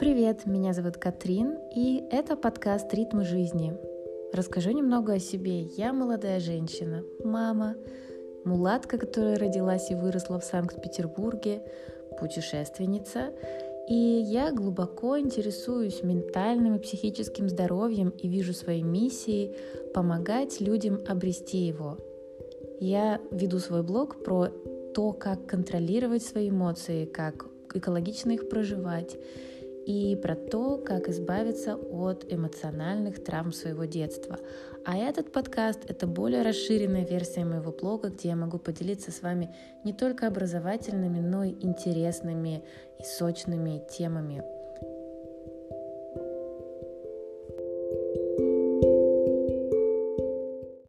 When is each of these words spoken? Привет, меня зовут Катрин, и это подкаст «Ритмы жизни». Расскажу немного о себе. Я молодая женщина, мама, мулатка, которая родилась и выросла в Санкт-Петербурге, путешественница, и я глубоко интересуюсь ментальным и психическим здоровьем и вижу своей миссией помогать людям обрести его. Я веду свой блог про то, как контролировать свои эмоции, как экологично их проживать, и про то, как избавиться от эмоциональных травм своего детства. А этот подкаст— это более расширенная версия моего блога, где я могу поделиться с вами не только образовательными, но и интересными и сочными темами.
Привет, 0.00 0.46
меня 0.46 0.72
зовут 0.72 0.96
Катрин, 0.96 1.58
и 1.76 2.02
это 2.10 2.34
подкаст 2.34 2.94
«Ритмы 2.94 3.22
жизни». 3.22 3.76
Расскажу 4.32 4.70
немного 4.70 5.12
о 5.12 5.18
себе. 5.18 5.64
Я 5.76 5.92
молодая 5.92 6.40
женщина, 6.40 7.04
мама, 7.22 7.76
мулатка, 8.46 8.96
которая 8.96 9.38
родилась 9.38 9.90
и 9.90 9.94
выросла 9.94 10.40
в 10.40 10.44
Санкт-Петербурге, 10.44 11.60
путешественница, 12.18 13.34
и 13.90 13.94
я 13.94 14.52
глубоко 14.52 15.18
интересуюсь 15.18 16.02
ментальным 16.02 16.76
и 16.76 16.80
психическим 16.80 17.50
здоровьем 17.50 18.08
и 18.08 18.26
вижу 18.26 18.54
своей 18.54 18.82
миссией 18.82 19.54
помогать 19.92 20.62
людям 20.62 21.00
обрести 21.08 21.58
его. 21.58 21.98
Я 22.80 23.20
веду 23.30 23.58
свой 23.58 23.82
блог 23.82 24.24
про 24.24 24.48
то, 24.94 25.12
как 25.12 25.44
контролировать 25.44 26.22
свои 26.22 26.48
эмоции, 26.48 27.04
как 27.04 27.44
экологично 27.74 28.30
их 28.30 28.48
проживать, 28.48 29.18
и 29.86 30.16
про 30.16 30.36
то, 30.36 30.78
как 30.78 31.08
избавиться 31.08 31.76
от 31.76 32.30
эмоциональных 32.32 33.22
травм 33.22 33.52
своего 33.52 33.84
детства. 33.84 34.38
А 34.84 34.96
этот 34.96 35.32
подкаст— 35.32 35.80
это 35.88 36.06
более 36.06 36.42
расширенная 36.42 37.04
версия 37.04 37.44
моего 37.44 37.72
блога, 37.72 38.08
где 38.08 38.28
я 38.28 38.36
могу 38.36 38.58
поделиться 38.58 39.10
с 39.10 39.22
вами 39.22 39.54
не 39.84 39.92
только 39.92 40.26
образовательными, 40.26 41.20
но 41.20 41.44
и 41.44 41.50
интересными 41.50 42.64
и 42.98 43.04
сочными 43.04 43.82
темами. 43.90 44.59